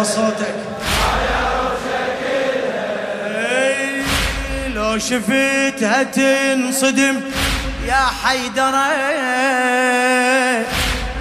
[0.00, 0.54] على صوتك
[3.26, 4.02] إي،
[4.74, 7.20] لو شفتها تنصدم
[7.86, 8.86] يا حيدرة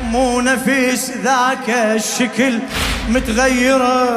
[0.04, 2.60] مو نفس ذاك الشكل
[3.10, 4.10] متغيرة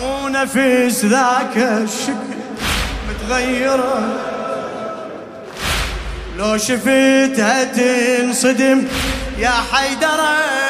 [0.00, 2.36] مو نفس ذاك الشكل
[3.08, 4.14] متغيرة
[6.38, 8.84] لو شفتها تنصدم
[9.38, 10.65] يا حيدرة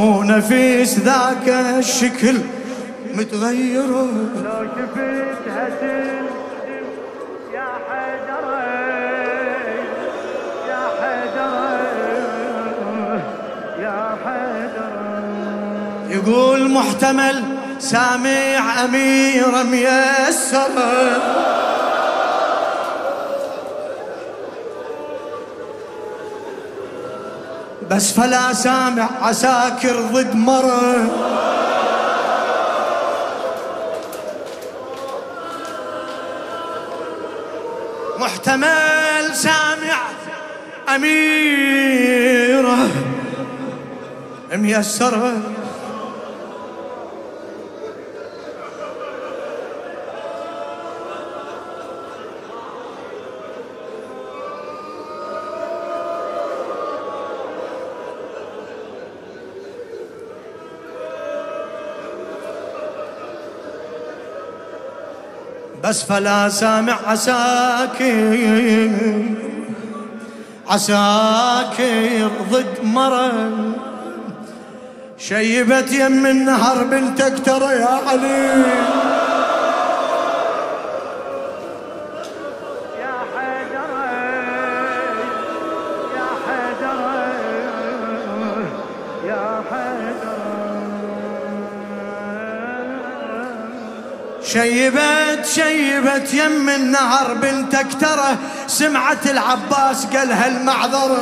[0.00, 2.36] مو نفس ذاك الشكل
[3.14, 4.08] متغيرة
[4.44, 6.26] لو شفتها تنصدم
[7.54, 8.62] يا حيدرة
[10.68, 11.80] يا حيدرة
[13.80, 15.24] يا حيدرة
[16.10, 17.44] يقول محتمل
[17.78, 21.49] سامع أميرة ميسرة
[27.90, 31.10] بس فلا سامع عساكر ضد مرة.
[38.18, 39.98] محتمل سامع
[40.94, 42.78] أميرة.
[44.52, 45.59] ميسرة.
[65.84, 68.90] بس فلا سامع عساكر.
[70.68, 73.72] عساكر ضد مرض
[75.18, 78.99] شيبت يم النهر بنتك ترى يا علي.
[94.44, 98.36] شيبت شيبت يم النهر بنتك ترى
[98.66, 101.18] سمعت العباس قالها المعذرة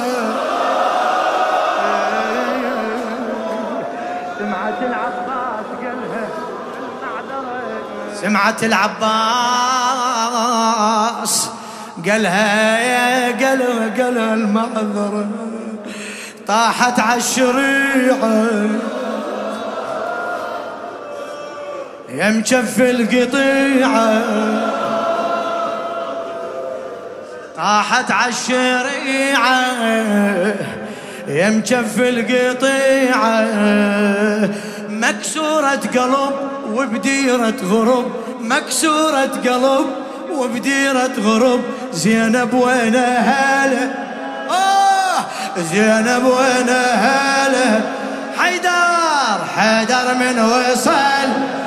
[4.38, 6.28] سمعت العباس قالها
[6.78, 9.08] المعذرة سمعت العباس
[12.06, 15.28] قالها قالها قالها المعذرة.
[16.46, 18.68] طاحت عالشريعه
[22.08, 24.22] يا مجف القطيعة.
[27.56, 29.64] طاحت عالشريعة
[31.28, 33.48] يا مجف القطيعة.
[34.88, 36.34] مكسورة قلب
[36.72, 39.86] وبديرة غرب مكسورة قلب
[40.32, 41.60] وبديرة غرب
[41.92, 43.94] زينب وين هاله
[44.50, 45.24] آه
[45.72, 47.80] زينب وين هاله
[48.38, 51.58] حيدر حيدر من وصل.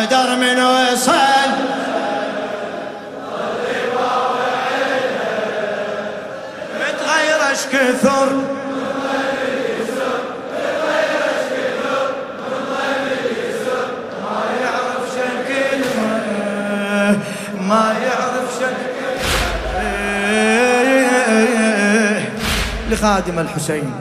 [0.00, 1.12] حيدر من وصل.
[6.80, 8.28] متغير اش كثر
[17.60, 18.74] ما يعرف شكل
[22.90, 23.94] لخادم الحسين.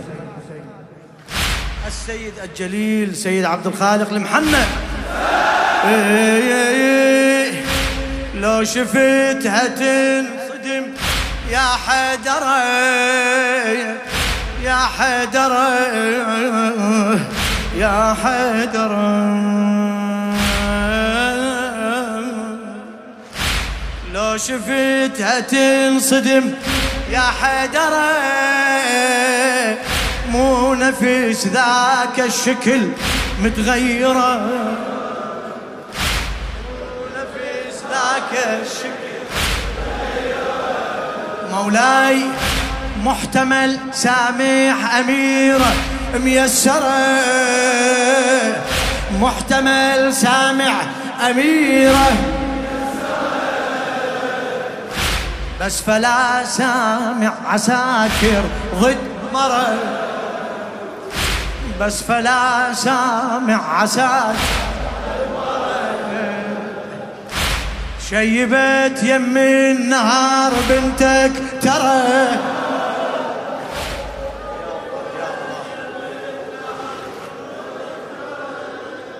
[1.87, 4.88] السيد الجليل سيد عبد الخالق المحنى
[8.35, 10.83] لو شفتها تنصدم.
[11.51, 12.43] يا حيدر
[14.63, 15.51] يا حيدر
[17.77, 18.91] يا حيدر.
[24.13, 26.53] لو شفتها تنصدم.
[27.11, 27.93] يا حيدر
[30.29, 32.81] مو نفس ذاك الشكل.
[33.43, 34.49] متغيرة.
[38.09, 39.09] ذاك الشكل
[41.51, 42.21] مولاي
[43.03, 45.73] محتمل سامح أميرة
[46.13, 47.05] ميسرة
[49.21, 50.73] محتمل سامع
[51.29, 52.11] أميرة
[55.61, 58.43] بس فلا سامع عساكر
[58.75, 58.97] ضد
[59.33, 59.73] مرة
[61.81, 64.68] بس فلا سامع عساكر
[68.09, 72.03] شيبت يم النهار بنتك ترى.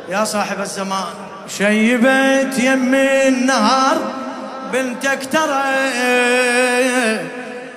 [0.10, 1.14] يا صاحب الزمان
[1.48, 3.98] شيبت يم النهار
[4.74, 5.64] بنتك ترى.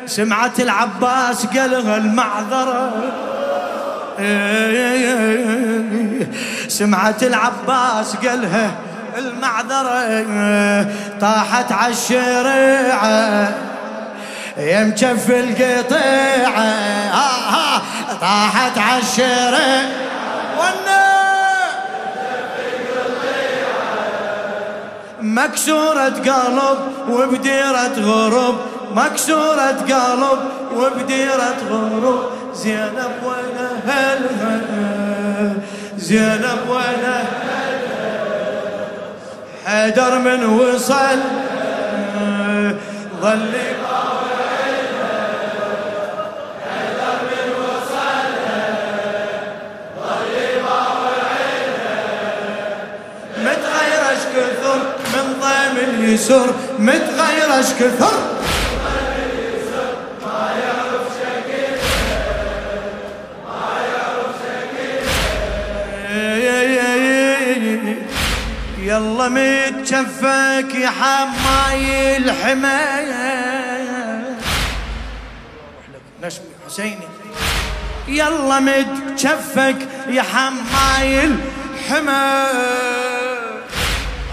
[0.07, 2.93] سمعت العباس قالها المعذرة.
[6.69, 8.71] سمعت العباس قالها
[9.19, 10.87] المعذرة
[11.21, 13.55] طاحت عالشريعة
[14.57, 16.63] يا مكف القطيعة.
[17.15, 17.83] آه آه
[18.21, 20.03] طاحت عالشريعة
[25.21, 26.79] مكسورة قلب
[27.09, 28.57] وبديرة غروب
[28.95, 30.39] مكسورة قلب
[30.77, 32.23] وبديرة غروب.
[32.55, 33.57] زينب وين
[33.89, 34.61] أهلها
[35.99, 37.05] زينب وين
[39.73, 41.19] حيدر من وصل.
[43.23, 43.53] ظل
[54.37, 54.79] كثر
[55.15, 56.47] من ضيم اليسر
[56.79, 58.15] متغير اش كثر
[68.93, 73.23] يلا متشفك يا حماي الحماية.
[76.23, 77.09] نشمي حسيني.
[78.09, 79.77] يلا متشفك
[80.09, 82.53] يا حماي الحماية.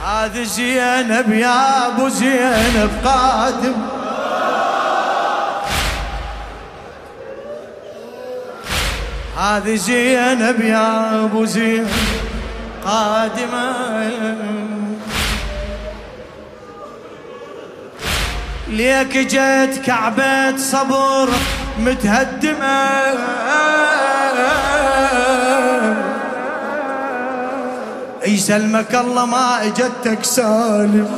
[0.05, 3.75] هذه زينب يا أبو زينب قادم.
[9.37, 12.28] هذه زينب يا أبو زينب.
[12.85, 13.73] قادمة
[18.67, 21.29] ليك جيت كعبة صبر
[21.79, 22.89] متهدمة.
[28.27, 31.09] يسلمك الله ما إجتك سالم.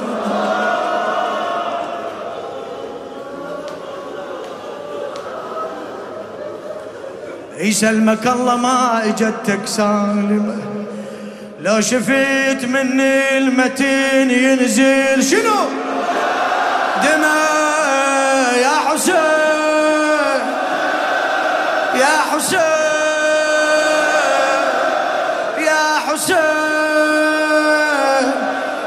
[7.57, 10.80] يسلمك الله ما إجتك سالمه
[11.63, 15.55] لو شفيت مني المتين ينزل شنو؟
[17.03, 20.41] دماء يا حسين
[21.95, 22.61] يا حسين
[25.57, 26.37] يا حسين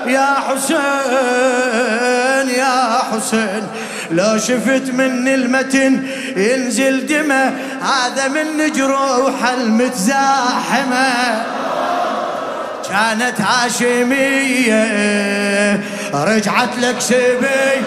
[0.06, 3.64] يا حسين يا حسين.
[4.10, 6.06] لو شفت مني المتن
[6.36, 11.44] ينزل دمه هذا من جروح المتزاحمة.
[12.94, 14.84] كانت هاشمية.
[16.14, 17.82] رجعت لك سبي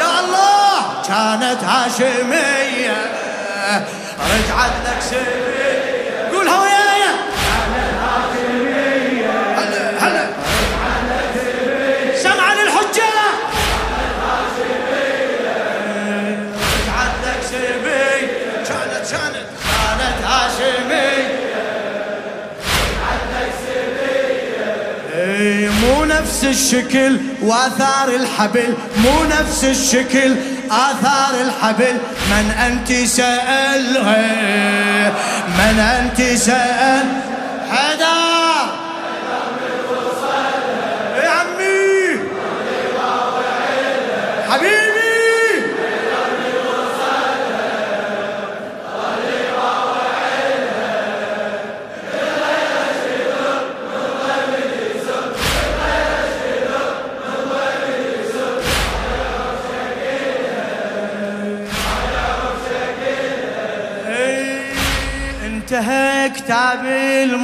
[0.00, 1.02] يا الله!
[1.08, 2.96] كانت هاشمية.
[4.18, 5.55] رجعت لك سبي
[26.46, 30.36] الشكل وآثار الحبل مو نفس الشكل
[30.70, 31.96] آثار الحبل.
[32.30, 34.22] من أنت سألها
[35.58, 37.04] من أنت سأل
[37.70, 38.35] حدا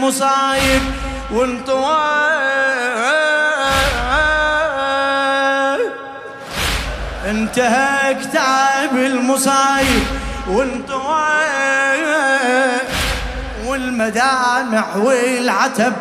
[0.03, 0.83] المصايب
[1.31, 1.97] وانطوى
[7.31, 10.03] انتهى كتاب المصايب
[10.49, 11.33] وانطوى
[13.67, 15.93] والمدامع والعتب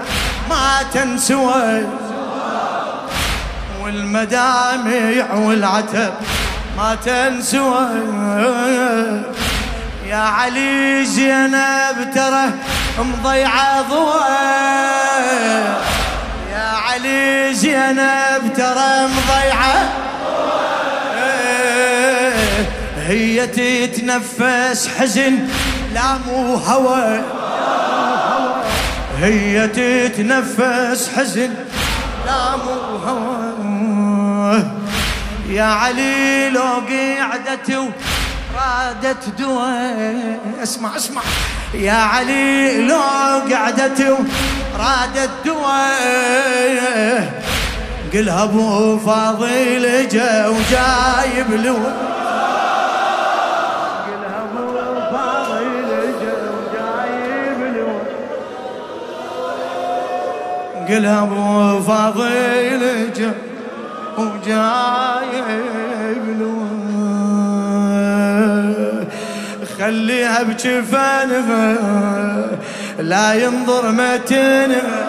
[0.49, 1.85] ما تنسوى
[3.81, 6.13] والمدامع والعتب
[6.77, 7.87] ما تنسوى
[10.05, 12.49] يا علي زينب ترى
[12.99, 14.21] مضيعة ضوى
[16.51, 19.89] يا علي زينب ترى مضيعة
[23.11, 25.47] هي تتنفس حزن
[25.93, 27.21] لا مو هوى.
[29.19, 31.53] هي تتنفس حزن
[32.25, 34.63] لا مو هوى.
[35.49, 37.91] يا علي لو قعدت
[38.55, 40.30] رادت دواء.
[40.63, 41.21] اسمع اسمع.
[41.73, 43.01] يا علي لو
[43.51, 44.17] قعدت
[44.79, 47.41] رادت دواء
[48.13, 51.93] قلها أبو فاضل جا وجايب لون
[60.89, 63.33] قلها أبو فاضل جا
[64.17, 65.59] وجايب
[66.39, 66.60] لون
[69.91, 71.77] خليها بجفانها
[72.99, 75.05] لا ينظر متنها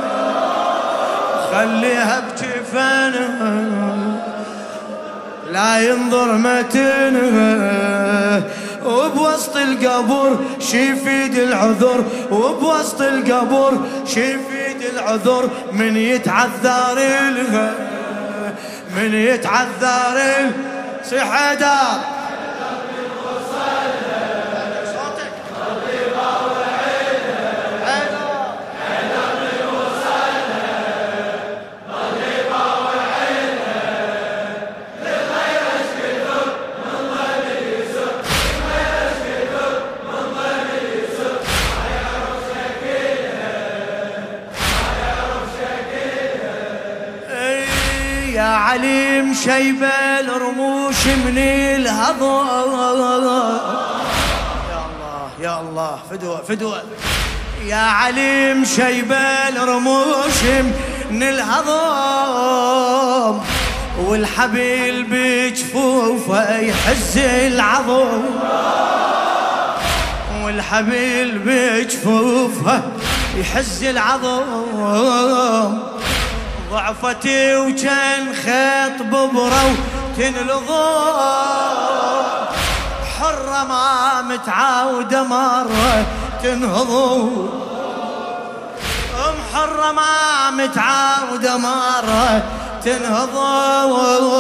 [1.53, 3.65] خليها بجفانها
[5.53, 7.63] لا ينظر متنها
[8.85, 16.95] وبوسط القبر شيفيد العذر وبوسط القبر شيفيد العذر من يتعذر
[17.31, 17.75] لها
[18.97, 20.21] من يتعذر
[21.11, 22.12] صحدار
[48.43, 49.85] يا عليم شيب
[50.29, 52.47] الرموش من الهضم
[54.71, 56.83] يا الله يا الله فدوة فدوة
[57.67, 59.13] يا عليم شيب
[59.57, 60.43] الرموش
[61.11, 62.61] من الهضم
[63.99, 68.23] والحبيل بجفوفه يحز العظم
[70.45, 72.83] والحبيل بجفوفه
[73.37, 74.43] يحز العظم
[76.73, 79.75] ضعفتي وكان خيط ببرة
[80.19, 81.73] وتنلظم
[83.19, 86.07] حرة ما متعودة مرة
[86.43, 87.49] تنهضم
[89.55, 92.43] حرة ما متعودة مرة
[92.85, 94.33] تنهضم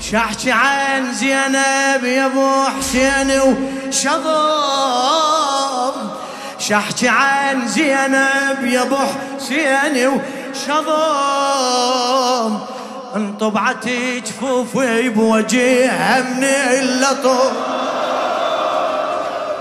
[0.00, 4.32] شحكي عن زينب يا أبو حسين وشضم
[6.58, 8.96] شحكي عن زينب يا أبو
[9.36, 10.20] حسين
[10.54, 12.02] شظم
[13.16, 13.88] انطبعت
[14.26, 17.52] جفوفي بوجهها من اللطم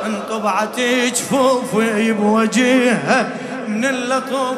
[0.06, 3.30] انطبعت جفوفي بوجهها
[3.68, 4.56] من اللطم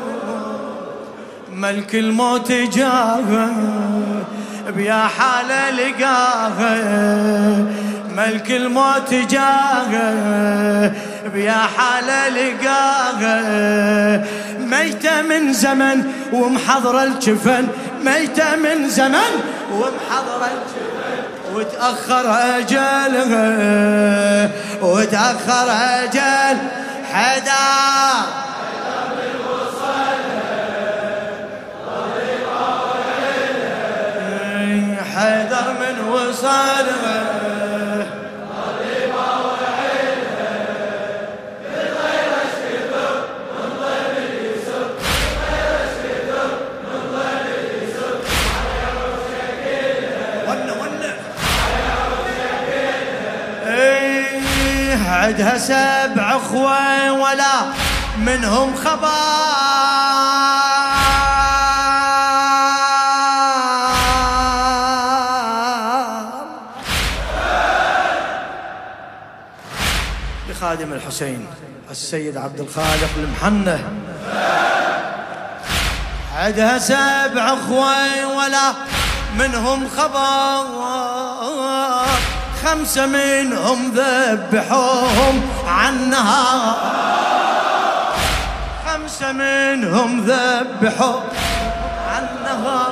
[1.54, 3.50] ملك الموت جاها
[4.75, 6.75] بيا حالة لقاها
[8.18, 10.94] ملك الموت جاها
[11.25, 14.24] بيا حالة لقاها
[14.60, 17.68] ميتة من زمن ومحضرة الجفن.
[18.03, 21.24] ميتة من زمن ومحضرة الجفن.
[21.53, 24.50] وتأخر أجلها.
[24.82, 26.58] وتأخر أجل
[27.13, 28.44] حدار.
[35.15, 37.33] حيدر من وصالها.
[55.24, 57.74] عدها سبع اخوة ولا
[58.18, 59.08] منهم خبر
[70.50, 71.48] لخادم الحسين
[71.92, 73.80] السيد عبد الخالق المحنة.
[76.36, 78.74] عدها سبع اخوة ولا
[79.38, 80.63] منهم خبر
[82.65, 86.75] خمسة منهم ذبحوهم عنها
[88.86, 91.20] خمسة منهم ذبحوا
[92.10, 92.88] عنها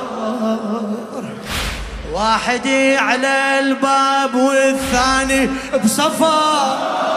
[2.12, 5.50] واحد على الباب والثاني
[5.84, 7.11] بصفا.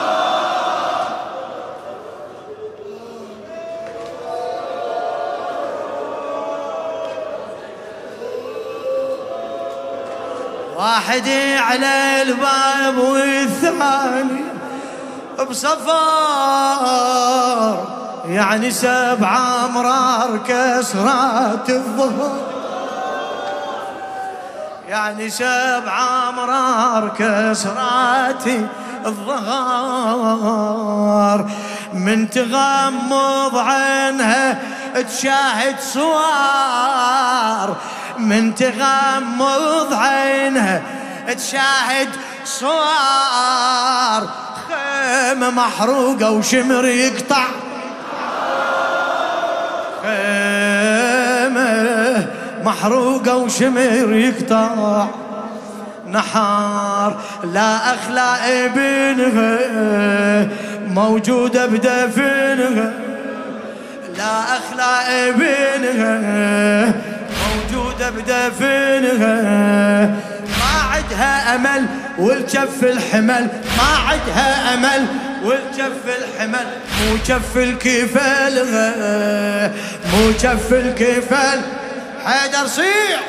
[10.76, 14.46] واحد على الباب والثاني
[15.50, 15.86] بصفار
[18.28, 22.56] يعني سبع أمرار كسرات الظهر.
[24.88, 28.48] يعني سبع أمرار كسرات
[29.06, 30.26] الظهر.
[31.94, 34.62] من تغمض عينها
[35.02, 36.16] تشاهد صور
[38.18, 40.82] من تغمض عينها
[41.28, 42.10] تشاهد
[42.46, 44.30] صور
[44.68, 47.46] خيمة محروقة وشمر يقطع.
[50.04, 52.28] خيمة
[52.64, 55.06] محروقة وشمر يقطع.
[56.12, 59.60] نحار لا أخلاء ابنها
[60.88, 62.94] موجودة بدفنها
[64.18, 66.94] لا أخلاء ابنها
[68.10, 69.42] بدفنها
[70.60, 71.86] ما عدها أمل
[72.18, 73.48] والجف الحمل.
[73.78, 75.06] ما عدها أمل
[75.44, 76.68] والجف الحمل.
[77.02, 78.56] مو جف الكفل
[80.14, 81.62] مو جف الكفل
[82.26, 83.20] حيدر صيح.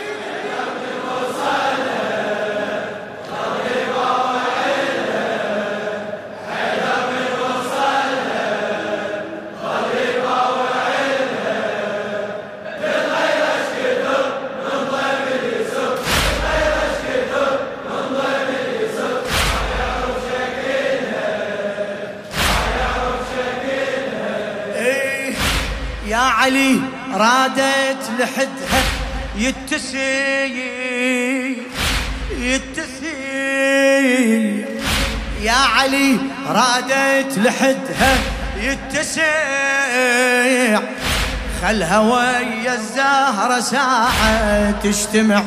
[26.47, 26.81] علي
[27.15, 28.83] رادت لحدها.
[29.37, 30.67] يتسي
[32.39, 33.17] يتسي
[35.43, 38.19] يا علي رادت لحدها.
[38.61, 39.23] يتسع
[41.63, 45.43] خلها ويا الزهرة ساعة تجتمع.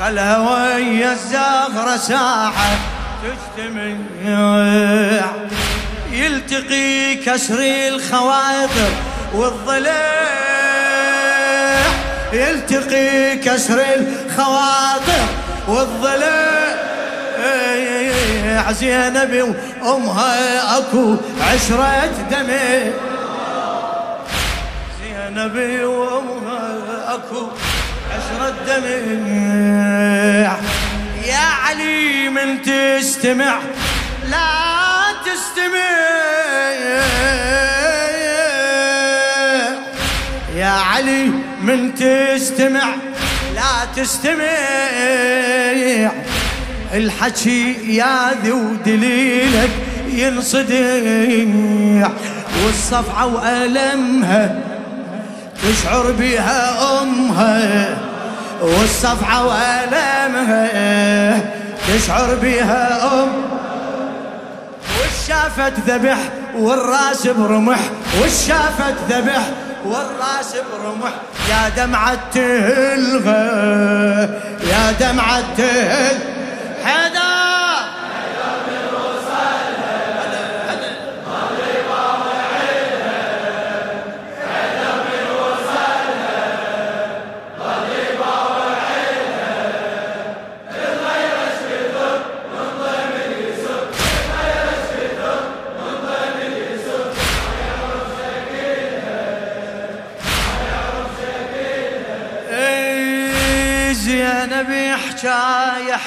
[0.00, 2.78] خلها ويا الزهرة ساعة
[3.22, 3.96] تجتمع.
[6.50, 8.90] يلتقي كسر الخواطر
[9.34, 10.10] والضلع.
[12.32, 15.26] يلتقي كسر الخواطر
[15.68, 16.50] والضلع.
[18.70, 22.92] زينب وامها أكو عشرة دمع
[25.00, 27.48] زينب وامها أكو
[28.10, 28.98] عشرة دمع
[31.26, 33.58] يا علي من تستمع.
[34.30, 34.89] لا
[35.34, 35.90] تستمع.
[40.56, 41.30] يا علي
[41.62, 42.94] من تستمع
[43.54, 44.44] لا تستمع.
[46.94, 49.70] الحكي يا ذي ودليلك
[50.08, 51.00] ينصدع
[52.64, 54.60] والصفعة وألمها
[55.62, 57.98] تشعر بها أمها.
[58.62, 60.64] والصفعة وألمها
[61.88, 63.50] تشعر بها أمها
[65.30, 66.18] والشافت ذبح
[66.54, 67.78] والراس برمح
[68.20, 69.42] والشافت ذبح
[69.84, 71.12] والراس برمح
[71.50, 73.30] يا دمعة تهلغى
[74.70, 76.18] يا دمعة تهل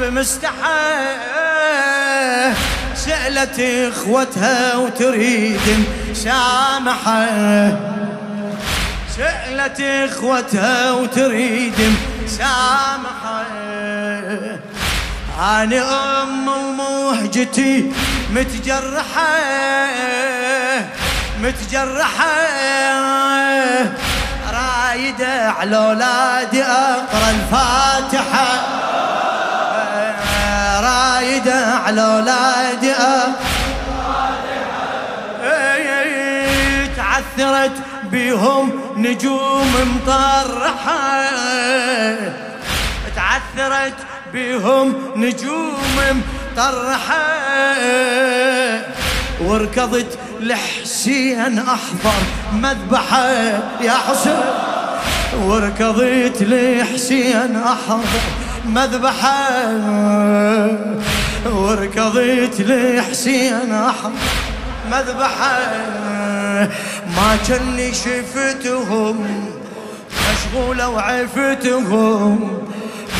[0.00, 1.16] بمستحى
[2.94, 7.26] سألت إخوتها وتريد سامحة
[9.16, 11.94] سألت إخوتها وتريد
[12.26, 13.44] سامحة
[15.40, 17.92] أنا أم ومهجتي
[18.34, 19.30] متجرحة.
[21.42, 22.36] متجرحة
[24.52, 28.48] رايدة على أولادي أقرأ الفاتحة.
[30.80, 32.92] رايدة على أولادي
[36.96, 41.24] تعثرت بهم نجوم مطرحة.
[43.16, 43.94] تعثرت
[44.32, 46.22] بهم نجوم
[46.52, 47.40] مطرحة.
[49.40, 52.20] وركضت لحسين أحضر
[52.52, 53.30] مذبحة
[53.80, 54.40] يا حسين.
[55.42, 58.24] وركضت لحسين أحضر
[58.64, 59.38] مذبحة.
[61.46, 64.10] وركضت لحسين أحضر
[64.90, 65.58] مذبحة.
[67.16, 69.16] ما كني شفتهم
[70.30, 72.58] مشغولة وعفتهم.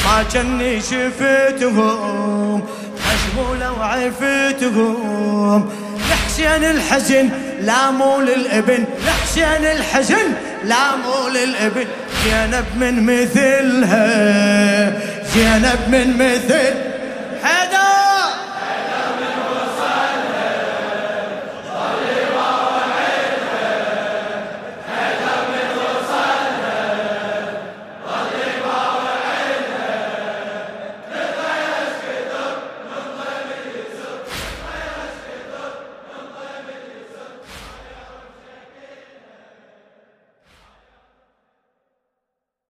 [0.05, 2.63] ما كني شفتهم
[3.07, 5.69] مشغولة وعفتهم.
[6.31, 7.29] لحسين الحزن
[7.61, 8.85] لا مو للإبن.
[9.07, 10.33] لحسين الحزن
[10.65, 11.87] لا مو للإبن.
[12.25, 14.07] زينب من مثلها
[15.35, 16.90] زينب من مثل